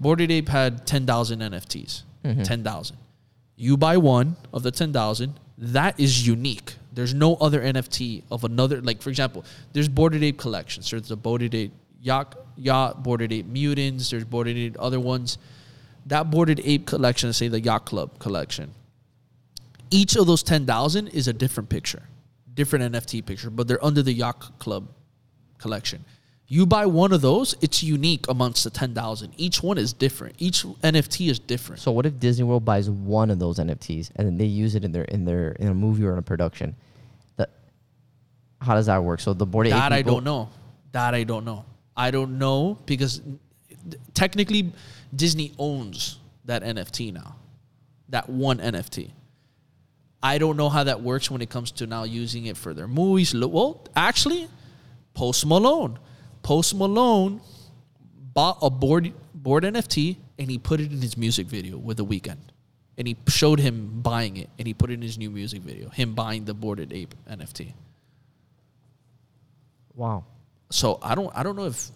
[0.00, 2.02] Boarded Ape had ten thousand NFTs.
[2.24, 2.42] Mm-hmm.
[2.42, 2.96] Ten thousand.
[3.56, 6.74] You buy one of the ten thousand, that is unique.
[6.92, 8.80] There's no other NFT of another.
[8.80, 10.90] Like for example, there's Boarded Ape collections.
[10.90, 14.10] There's the Boarded Ape yacht, yacht, Boarded Ape mutants.
[14.10, 15.38] There's Boarded Ape other ones.
[16.06, 18.72] That Boarded Ape collection, say the Yacht Club collection,
[19.90, 22.02] each of those 10,000 is a different picture,
[22.54, 24.88] different NFT picture, but they're under the Yacht Club
[25.58, 26.04] collection.
[26.52, 29.32] You buy one of those, it's unique amongst the 10,000.
[29.36, 30.34] Each one is different.
[30.38, 31.80] Each NFT is different.
[31.80, 34.84] So what if Disney World buys one of those NFTs and then they use it
[34.84, 36.74] in their in their in a movie or in a production?
[37.36, 37.50] That
[38.60, 39.20] how does that work?
[39.20, 40.48] So the board that I don't know.
[40.90, 41.64] That I don't know.
[41.96, 43.20] I don't know because
[44.14, 44.72] technically
[45.14, 47.36] Disney owns that NFT now.
[48.08, 49.10] That one NFT.
[50.22, 52.88] I don't know how that works when it comes to now using it for their
[52.88, 53.34] movies.
[53.34, 54.48] Well, actually,
[55.14, 55.98] Post Malone.
[56.42, 57.40] Post Malone
[58.34, 62.04] bought a board board NFT and he put it in his music video with the
[62.04, 62.38] Weeknd.
[62.98, 65.88] And he showed him buying it and he put it in his new music video,
[65.88, 67.72] him buying the boarded ape NFT.
[69.94, 70.24] Wow.
[70.70, 71.90] So I don't I don't know if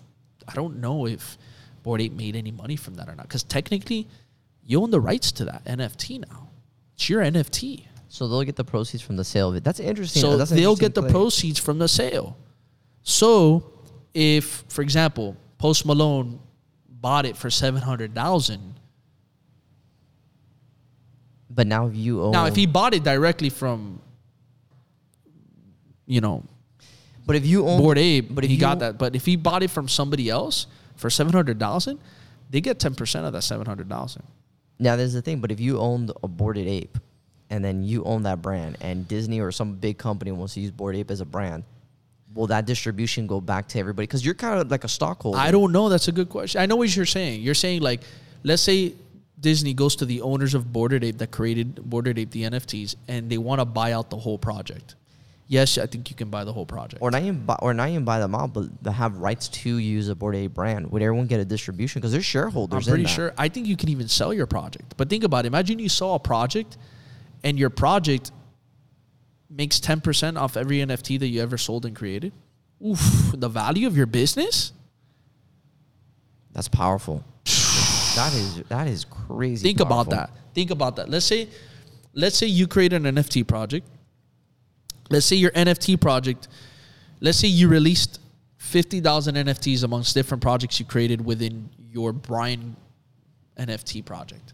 [0.47, 1.39] I don't know if
[1.83, 3.29] Bored Ape made any money from that or not.
[3.29, 4.09] Because technically
[4.67, 6.49] you own the rights to that NFT now.
[6.95, 7.87] It's your NFT.
[8.09, 9.65] So they'll get the proceeds from the sale of it.
[9.65, 10.23] That's interesting.
[10.23, 12.37] So That's they'll interesting get the proceeds from the sale.
[13.03, 13.73] So
[14.15, 16.39] if, for example, Post Malone
[16.89, 18.75] bought it for seven hundred thousand.
[21.51, 24.01] But now if you own Now, if he bought it directly from,
[26.07, 26.45] you know,
[27.27, 28.99] but if you own Bored Ape, but if he you- got that.
[28.99, 31.99] But if he bought it from somebody else for seven hundred thousand,
[32.51, 34.23] they get ten percent of that seven hundred thousand.
[34.79, 36.99] Now there's the thing, but if you owned a boarded ape,
[37.51, 40.71] and then you own that brand, and Disney or some big company wants to use
[40.71, 41.63] Bored Ape as a brand,
[42.35, 44.07] will that distribution go back to everybody?
[44.07, 45.39] Because you're kind of like a stockholder.
[45.39, 45.89] I don't know.
[45.89, 46.61] That's a good question.
[46.61, 47.43] I know what you're saying.
[47.43, 48.01] You're saying like,
[48.43, 48.95] let's say
[49.41, 53.31] Disney goes to the owners of Boarded Ape that created Boarded Ape the NFTs, and
[53.31, 54.97] they want to buy out the whole project.
[55.47, 57.03] Yes, I think you can buy the whole project.
[57.03, 59.77] Or not even buy, or not even buy them out, but they have rights to
[59.77, 60.91] use a Bored Ape brand.
[60.91, 62.01] Would everyone get a distribution?
[62.01, 62.89] Because they're I'm shareholders.
[62.89, 63.35] in pretty sure.
[63.37, 64.95] I think you can even sell your project.
[64.97, 65.49] But think about it.
[65.49, 66.79] Imagine you saw a project,
[67.43, 68.33] and your project
[69.51, 72.33] makes ten percent off every NFT that you ever sold and created.
[72.85, 74.73] Oof, the value of your business.
[76.53, 77.23] That's powerful.
[77.45, 79.63] that is that is crazy.
[79.69, 80.31] Think about that.
[80.55, 81.11] Think about that.
[81.11, 81.49] Let's say,
[82.15, 83.87] let's say you create an NFT project.
[85.11, 86.49] Let's say your NFT project.
[87.21, 88.21] Let's say you released
[88.57, 92.77] fifty thousand NFTs amongst different projects you created within your Bryan
[93.59, 94.53] NFT project,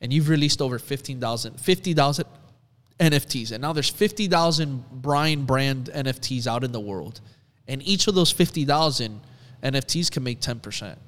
[0.00, 2.26] and you've released over 15,000 50,000
[3.00, 7.20] NFTs, and now there's fifty thousand Bryan brand NFTs out in the world,
[7.66, 9.20] and each of those fifty thousand
[9.62, 10.98] NFTs can make ten percent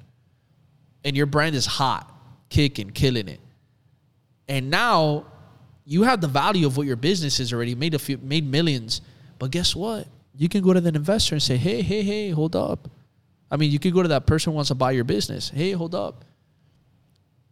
[1.03, 2.11] and your brand is hot,
[2.49, 3.39] kicking, killing it.
[4.47, 5.25] And now
[5.89, 9.01] you have the value of what your business is already made a few made millions.
[9.39, 10.07] But guess what?
[10.37, 12.91] You can go to that investor and say, "Hey, hey, hey, hold up."
[13.49, 15.49] I mean, you could go to that person who wants to buy your business.
[15.49, 16.23] Hey, hold up.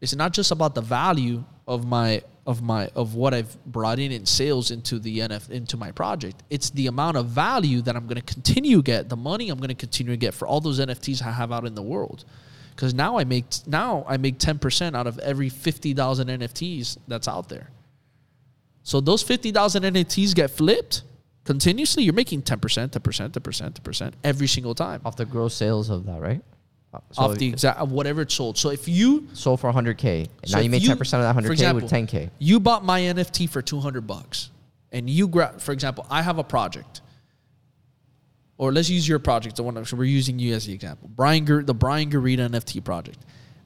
[0.02, 4.12] It's not just about the value of my of my of what I've brought in
[4.12, 6.44] in sales into the NF into my project.
[6.52, 9.58] It's the amount of value that I'm going to continue to get, the money I'm
[9.58, 12.24] going to continue to get for all those NFTs I have out in the world.
[12.70, 17.00] Because now I make now I make ten percent out of every fifty thousand NFTs
[17.08, 17.72] that's out there.
[18.88, 21.04] So those fifty thousand NFTs get flipped
[21.44, 22.04] continuously.
[22.04, 25.26] You're making ten percent, ten percent, ten percent, ten percent every single time off the
[25.26, 26.42] gross sales of that, right?
[26.94, 28.58] Uh, So off the exact of whatever it's sold.
[28.58, 30.30] So if you sold for 100k.
[30.46, 32.30] So now you made make 10% of that 100k example, with 10k.
[32.40, 34.52] You bought my NFT for 200 bucks.
[34.94, 37.02] And you grab for example, I have a project.
[38.58, 41.10] Or let's use your project, the one so we're using you as the example.
[41.14, 43.20] Bryan Gar- the Bryan Gorrita NFT project.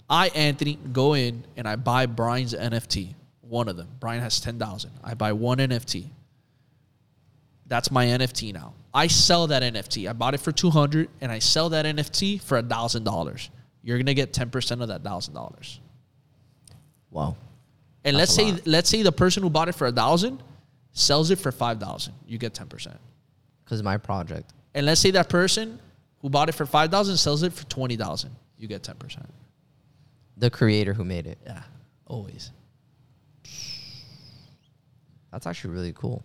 [0.09, 3.13] I Anthony go in and I buy Bryan's NFT,
[3.51, 3.89] one of them.
[3.99, 4.91] Bryan has 10,000.
[5.03, 6.05] I buy one NFT.
[7.67, 8.73] That's my NFT now.
[8.93, 10.09] I sell that NFT.
[10.09, 13.49] I bought it for 200 and I sell that NFT for $1,000.
[13.83, 15.79] You're going to get 10% of that $1,000.
[17.09, 17.35] Wow.
[18.05, 18.65] And let's say lot.
[18.65, 20.41] let's say the person who bought it for a thousand
[20.93, 22.13] sells it for five thousand.
[22.25, 22.97] You get ten percent.
[23.63, 24.53] Because my project.
[24.73, 25.79] And let's say that person
[26.21, 28.31] who bought it for five thousand sells it for twenty thousand.
[28.57, 29.29] You get ten percent.
[30.37, 31.37] The creator who made it.
[31.45, 31.61] Yeah,
[32.07, 32.51] always.
[35.31, 36.23] That's actually really cool.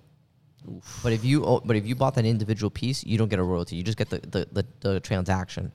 [1.03, 3.77] But if you but if you bought that individual piece, you don't get a royalty.
[3.77, 5.71] You just get the the, the, the transaction.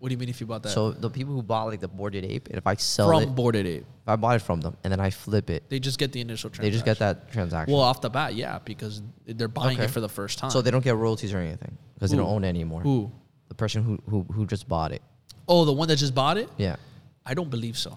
[0.00, 1.88] What do you mean if you bought that So the people who bought like the
[1.88, 3.86] boarded ape, if I sell from it, Boarded Ape?
[4.02, 6.20] if I bought it from them and then I flip it, They just get the
[6.20, 7.72] initial they just get that transaction.
[7.72, 9.84] Well, off the bat, yeah, because they're buying Okay.
[9.84, 10.50] it for the first time.
[10.50, 12.82] so they don't get royalties or anything because they don't own it anymore.
[12.82, 13.10] who?
[13.48, 15.00] The person who, who who just bought it.
[15.48, 16.50] Oh, the one that just bought it?
[16.58, 16.76] Yeah.
[17.24, 17.96] I don't believe so.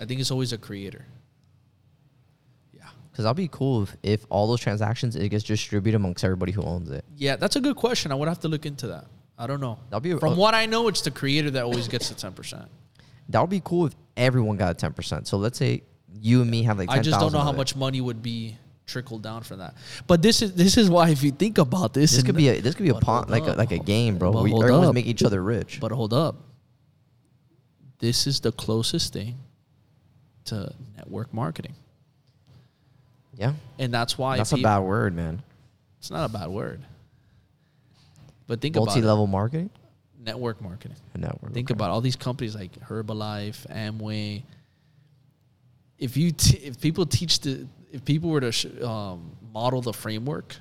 [0.00, 1.04] I think it's always a creator.
[3.18, 6.62] Because that'll be cool if, if all those transactions it gets distributed amongst everybody who
[6.62, 7.04] owns it.
[7.16, 8.12] Yeah, that's a good question.
[8.12, 9.06] I would have to look into that.
[9.36, 9.80] I don't know.
[9.90, 12.66] That'll be From what I know, it's the creator that always gets the ten percent.
[13.30, 15.26] That would be cool if everyone got a ten percent.
[15.26, 15.82] So let's say
[16.14, 16.90] you and me have like.
[16.90, 18.56] 10, I just don't know how much money would be
[18.86, 19.74] trickled down for that.
[20.06, 22.60] But this is this is why if you think about this, This could be a
[22.60, 24.30] this could be a pawn like a, like a game, bro.
[24.30, 25.80] We everyone's make each other rich.
[25.80, 26.36] But hold up.
[27.98, 29.38] This is the closest thing
[30.44, 31.74] to network marketing.
[33.38, 35.42] Yeah, And that's why that's a bad word, man.
[36.00, 36.80] It's not a bad word.
[38.48, 39.70] But think about Multi-level marketing.
[40.18, 40.96] network marketing.
[41.14, 41.52] A network.
[41.52, 41.76] Think okay.
[41.76, 44.42] about all these companies like Herbalife, Amway.
[45.98, 49.92] If you t- if people teach the if people were to sh- um, model the
[49.92, 50.56] framework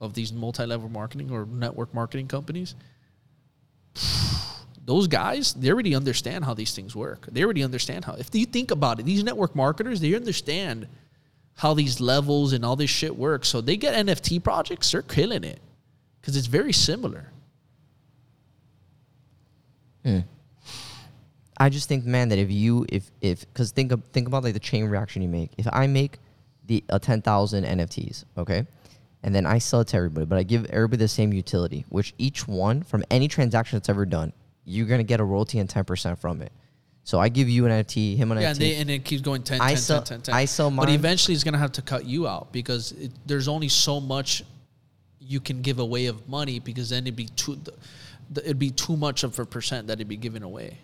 [0.00, 2.74] of these multi-level marketing or network marketing companies,
[4.84, 7.26] those guys, they already understand how these things work.
[7.30, 8.14] They already understand how.
[8.14, 10.88] If you think about it, these network marketers, they understand
[11.56, 13.48] how these levels and all this shit works.
[13.48, 15.60] So they get NFT projects, they're killing it
[16.20, 17.30] because it's very similar.
[21.58, 24.54] I just think, man, that if you if if because think of, think about like
[24.54, 25.52] the chain reaction you make.
[25.56, 26.18] If I make
[26.66, 28.66] the uh, ten thousand NFTs, okay,
[29.22, 32.12] and then I sell it to everybody, but I give everybody the same utility, which
[32.18, 34.32] each one from any transaction that's ever done,
[34.64, 36.52] you're gonna get a royalty and ten percent from it.
[37.04, 38.50] So I give you an NFT, him an Yeah, NFT.
[38.50, 40.34] and, they, and it keeps going 10, I 10, sell- 10, 10, 10.
[40.34, 43.46] I sell But eventually it's going to have to cut you out because it, there's
[43.46, 44.42] only so much
[45.20, 47.74] you can give away of money because then it'd be too, the,
[48.30, 50.78] the, it'd be too much of a percent that it'd be given away.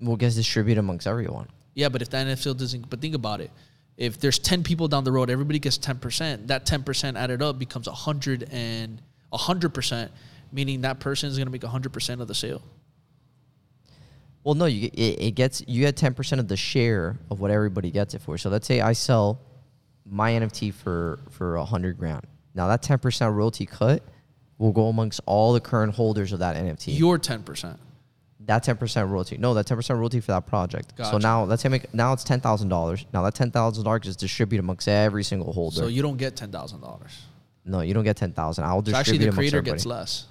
[0.00, 1.48] will get distributed amongst everyone.
[1.74, 3.50] Yeah, but if the NFL doesn't, but think about it.
[3.96, 6.46] If there's 10 people down the road, everybody gets 10%.
[6.46, 9.00] That 10% added up becomes 100 and
[9.32, 10.08] 100%,
[10.52, 12.62] meaning that person is going to make 100% of the sale.
[14.46, 17.40] Well, no, you get- it, it gets you get ten percent of the share of
[17.40, 18.38] what everybody gets it for.
[18.38, 19.40] So let's say I sell
[20.08, 22.24] my NFT for for a hundred grand.
[22.54, 24.04] Now that ten percent royalty cut
[24.58, 26.96] will go amongst all the current holders of that NFT.
[26.96, 27.76] Your 10%.
[28.46, 29.36] that ten percent royalty.
[29.36, 30.92] No, that ten percent royalty for that project.
[30.96, 33.04] So now let's say make now it's ten thousand dollars.
[33.12, 35.74] Now that ten thousand dollars is distributed amongst every single holder.
[35.74, 37.10] So you don't get $10,000.
[37.64, 38.62] no, you don't get ten thousand.
[38.62, 39.78] I'll So actually, the creator everybody.
[39.78, 40.26] gets less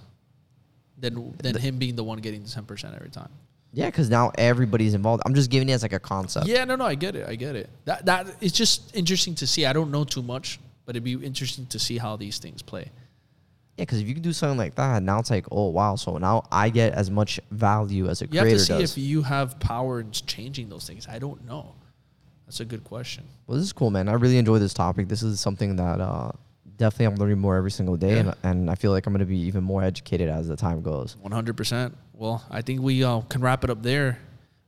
[0.97, 3.27] than than him being the one getting the ten percent every time.
[3.75, 5.21] Yeah, because now everybody's involved.
[5.25, 6.47] I'm just giving it as like a concept.
[6.47, 7.69] Yeah, no, no, I get it, I get it.
[7.85, 9.65] That that it's just interesting to see.
[9.65, 12.89] I don't know too much, but it'd be interesting to see how these things play.
[13.77, 16.17] Yeah, because if you can do something like that, now it's like, oh wow, so
[16.17, 18.91] now I get as much value as a You have creator to see does.
[18.91, 21.07] if you have power in changing those things.
[21.09, 21.75] I don't know.
[22.45, 23.25] That's a good question.
[23.47, 24.07] well, this is cool, man.
[24.07, 25.09] I really enjoy this topic.
[25.09, 26.31] This is something that uh,
[26.77, 28.19] definitely I'm learning more every single day, Yeah.
[28.19, 30.81] and, and I feel like I'm going to be even more educated as the time
[30.81, 31.17] goes.
[31.21, 31.97] One hundred percent.
[32.17, 34.19] Well, I think we uh, can wrap it up there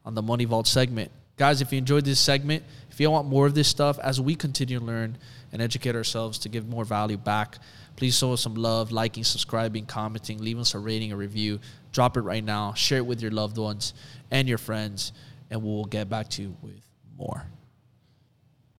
[0.04, 1.62] on the Money Vault segment, guys.
[1.62, 4.80] If you enjoyed this segment, if you want more of this stuff, as we continue
[4.80, 5.18] to learn
[5.54, 7.60] and educate ourselves to give more value back,
[7.95, 11.62] please show us some love, liking, subscribing, commenting, leaving us a rating, a review.
[11.93, 12.74] Drop it right now.
[12.74, 13.93] Share it with your loved ones
[14.30, 15.14] and your friends,
[15.50, 16.82] and we'll get back to you with
[17.18, 17.45] more.